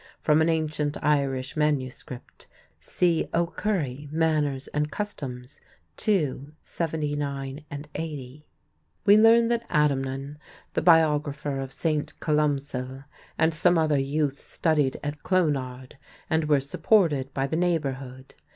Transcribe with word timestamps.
From 0.19 0.41
an 0.41 0.49
ancient 0.49 0.97
Irish 1.03 1.55
manuscript 1.55 2.47
(See 2.79 3.29
O'Curry, 3.35 4.09
Manners 4.11 4.67
and 4.69 4.89
Customs, 4.91 5.61
II, 6.07 6.53
79, 6.59 7.63
80) 7.69 8.45
we 9.05 9.15
learn 9.19 9.47
that 9.49 9.69
Adamnan, 9.69 10.37
the 10.73 10.81
biographer 10.81 11.59
of 11.59 11.71
St. 11.71 12.19
Columcille, 12.19 13.03
and 13.37 13.53
some 13.53 13.77
other 13.77 13.99
youths 13.99 14.43
studied 14.43 14.99
at 15.03 15.21
Clonard 15.21 15.97
and 16.31 16.45
were 16.45 16.59
supported 16.61 17.31
by 17.35 17.45
the 17.45 17.55
neighborhood. 17.55 18.33